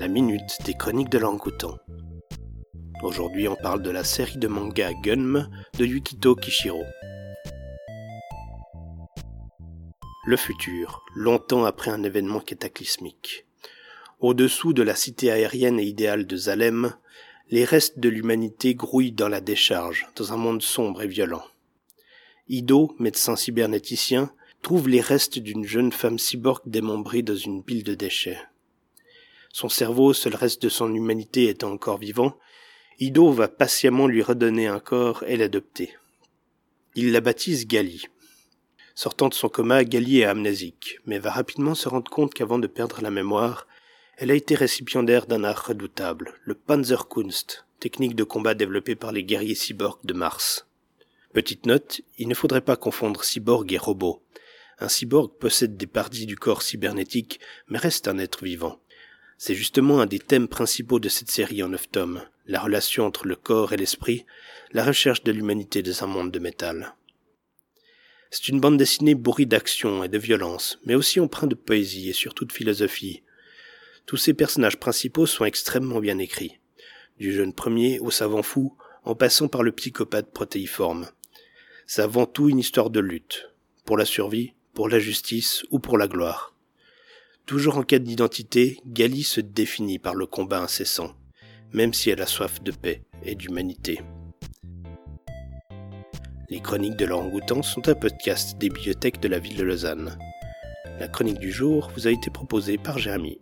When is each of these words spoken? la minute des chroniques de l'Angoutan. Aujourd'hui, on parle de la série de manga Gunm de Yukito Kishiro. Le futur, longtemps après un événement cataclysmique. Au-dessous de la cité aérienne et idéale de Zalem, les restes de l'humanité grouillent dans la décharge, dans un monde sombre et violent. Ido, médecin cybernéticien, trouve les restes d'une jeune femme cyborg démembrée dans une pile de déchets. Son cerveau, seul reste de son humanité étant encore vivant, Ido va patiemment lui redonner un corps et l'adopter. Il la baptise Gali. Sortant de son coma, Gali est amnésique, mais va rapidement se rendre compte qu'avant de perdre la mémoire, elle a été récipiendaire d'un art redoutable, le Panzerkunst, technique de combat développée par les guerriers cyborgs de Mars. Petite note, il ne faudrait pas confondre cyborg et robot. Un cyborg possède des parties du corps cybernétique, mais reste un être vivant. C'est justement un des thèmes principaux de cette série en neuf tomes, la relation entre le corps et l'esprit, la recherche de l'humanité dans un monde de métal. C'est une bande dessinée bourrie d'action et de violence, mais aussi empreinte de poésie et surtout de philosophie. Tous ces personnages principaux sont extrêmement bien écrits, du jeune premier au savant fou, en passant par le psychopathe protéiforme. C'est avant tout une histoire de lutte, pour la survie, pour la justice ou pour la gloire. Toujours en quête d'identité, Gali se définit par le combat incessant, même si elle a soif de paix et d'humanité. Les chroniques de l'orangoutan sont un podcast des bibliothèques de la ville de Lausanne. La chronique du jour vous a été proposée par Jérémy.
la 0.00 0.08
minute 0.08 0.56
des 0.64 0.72
chroniques 0.72 1.10
de 1.10 1.18
l'Angoutan. 1.18 1.76
Aujourd'hui, 3.02 3.48
on 3.48 3.54
parle 3.54 3.82
de 3.82 3.90
la 3.90 4.02
série 4.02 4.38
de 4.38 4.48
manga 4.48 4.94
Gunm 5.02 5.50
de 5.78 5.84
Yukito 5.84 6.34
Kishiro. 6.36 6.82
Le 10.24 10.38
futur, 10.38 11.04
longtemps 11.14 11.66
après 11.66 11.90
un 11.90 12.02
événement 12.02 12.40
cataclysmique. 12.40 13.44
Au-dessous 14.20 14.72
de 14.72 14.82
la 14.82 14.94
cité 14.94 15.30
aérienne 15.30 15.78
et 15.78 15.84
idéale 15.84 16.26
de 16.26 16.36
Zalem, 16.38 16.94
les 17.50 17.66
restes 17.66 17.98
de 17.98 18.08
l'humanité 18.08 18.74
grouillent 18.74 19.12
dans 19.12 19.28
la 19.28 19.42
décharge, 19.42 20.06
dans 20.16 20.32
un 20.32 20.38
monde 20.38 20.62
sombre 20.62 21.02
et 21.02 21.08
violent. 21.08 21.44
Ido, 22.48 22.96
médecin 22.98 23.36
cybernéticien, 23.36 24.32
trouve 24.62 24.88
les 24.88 25.02
restes 25.02 25.38
d'une 25.38 25.66
jeune 25.66 25.92
femme 25.92 26.18
cyborg 26.18 26.62
démembrée 26.64 27.20
dans 27.20 27.36
une 27.36 27.62
pile 27.62 27.84
de 27.84 27.94
déchets. 27.94 28.38
Son 29.52 29.68
cerveau, 29.68 30.12
seul 30.12 30.34
reste 30.34 30.62
de 30.62 30.68
son 30.68 30.94
humanité 30.94 31.48
étant 31.48 31.72
encore 31.72 31.98
vivant, 31.98 32.38
Ido 32.98 33.32
va 33.32 33.48
patiemment 33.48 34.06
lui 34.06 34.22
redonner 34.22 34.66
un 34.66 34.78
corps 34.78 35.24
et 35.26 35.36
l'adopter. 35.36 35.94
Il 36.94 37.12
la 37.12 37.20
baptise 37.20 37.66
Gali. 37.66 38.06
Sortant 38.94 39.28
de 39.28 39.34
son 39.34 39.48
coma, 39.48 39.84
Gali 39.84 40.20
est 40.20 40.24
amnésique, 40.24 40.98
mais 41.06 41.18
va 41.18 41.30
rapidement 41.30 41.74
se 41.74 41.88
rendre 41.88 42.10
compte 42.10 42.34
qu'avant 42.34 42.58
de 42.58 42.66
perdre 42.66 43.00
la 43.00 43.10
mémoire, 43.10 43.66
elle 44.18 44.30
a 44.30 44.34
été 44.34 44.54
récipiendaire 44.54 45.26
d'un 45.26 45.44
art 45.44 45.68
redoutable, 45.68 46.34
le 46.44 46.54
Panzerkunst, 46.54 47.64
technique 47.80 48.14
de 48.14 48.24
combat 48.24 48.54
développée 48.54 48.94
par 48.94 49.12
les 49.12 49.24
guerriers 49.24 49.54
cyborgs 49.54 50.04
de 50.04 50.12
Mars. 50.12 50.66
Petite 51.32 51.64
note, 51.64 52.02
il 52.18 52.28
ne 52.28 52.34
faudrait 52.34 52.60
pas 52.60 52.76
confondre 52.76 53.24
cyborg 53.24 53.72
et 53.72 53.78
robot. 53.78 54.22
Un 54.78 54.88
cyborg 54.88 55.32
possède 55.38 55.76
des 55.76 55.86
parties 55.86 56.26
du 56.26 56.36
corps 56.36 56.60
cybernétique, 56.60 57.40
mais 57.68 57.78
reste 57.78 58.08
un 58.08 58.18
être 58.18 58.44
vivant. 58.44 58.78
C'est 59.42 59.54
justement 59.54 60.00
un 60.00 60.06
des 60.06 60.18
thèmes 60.18 60.48
principaux 60.48 61.00
de 61.00 61.08
cette 61.08 61.30
série 61.30 61.62
en 61.62 61.70
neuf 61.70 61.90
tomes, 61.90 62.22
la 62.44 62.60
relation 62.60 63.06
entre 63.06 63.26
le 63.26 63.36
corps 63.36 63.72
et 63.72 63.78
l'esprit, 63.78 64.26
la 64.72 64.84
recherche 64.84 65.22
de 65.22 65.32
l'humanité 65.32 65.82
dans 65.82 66.04
un 66.04 66.08
monde 66.08 66.30
de 66.30 66.38
métal. 66.38 66.94
C'est 68.30 68.48
une 68.48 68.60
bande 68.60 68.76
dessinée 68.76 69.14
bourrie 69.14 69.46
d'action 69.46 70.04
et 70.04 70.10
de 70.10 70.18
violence, 70.18 70.78
mais 70.84 70.94
aussi 70.94 71.20
empreinte 71.20 71.48
de 71.48 71.54
poésie 71.54 72.10
et 72.10 72.12
surtout 72.12 72.44
de 72.44 72.52
philosophie. 72.52 73.22
Tous 74.04 74.18
ces 74.18 74.34
personnages 74.34 74.78
principaux 74.78 75.24
sont 75.24 75.46
extrêmement 75.46 76.00
bien 76.00 76.18
écrits, 76.18 76.60
du 77.16 77.32
jeune 77.32 77.54
premier 77.54 77.98
au 77.98 78.10
savant 78.10 78.42
fou, 78.42 78.76
en 79.04 79.14
passant 79.14 79.48
par 79.48 79.62
le 79.62 79.72
psychopathe 79.72 80.32
protéiforme. 80.34 81.08
C'est 81.86 82.02
avant 82.02 82.26
tout 82.26 82.50
une 82.50 82.58
histoire 82.58 82.90
de 82.90 83.00
lutte, 83.00 83.48
pour 83.86 83.96
la 83.96 84.04
survie, 84.04 84.52
pour 84.74 84.90
la 84.90 84.98
justice 84.98 85.64
ou 85.70 85.78
pour 85.78 85.96
la 85.96 86.08
gloire. 86.08 86.54
Toujours 87.46 87.78
en 87.78 87.82
quête 87.82 88.04
d'identité, 88.04 88.78
Gali 88.86 89.22
se 89.22 89.40
définit 89.40 89.98
par 89.98 90.14
le 90.14 90.26
combat 90.26 90.60
incessant, 90.60 91.12
même 91.72 91.92
si 91.92 92.10
elle 92.10 92.22
a 92.22 92.26
soif 92.26 92.62
de 92.62 92.70
paix 92.70 93.02
et 93.24 93.34
d'humanité. 93.34 94.00
Les 96.48 96.60
chroniques 96.60 96.96
de 96.96 97.06
l'orangoutan 97.06 97.62
sont 97.62 97.88
un 97.88 97.94
podcast 97.94 98.58
des 98.58 98.68
bibliothèques 98.68 99.20
de 99.20 99.28
la 99.28 99.38
ville 99.38 99.56
de 99.56 99.62
Lausanne. 99.62 100.18
La 100.98 101.08
chronique 101.08 101.38
du 101.38 101.52
jour 101.52 101.90
vous 101.94 102.06
a 102.06 102.10
été 102.10 102.30
proposée 102.30 102.76
par 102.76 102.98
Jérémy. 102.98 103.38